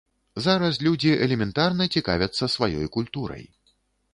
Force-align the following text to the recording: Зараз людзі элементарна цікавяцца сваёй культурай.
Зараз 0.45 0.79
людзі 0.87 1.11
элементарна 1.25 1.87
цікавяцца 1.97 2.51
сваёй 2.55 2.91
культурай. 2.97 3.45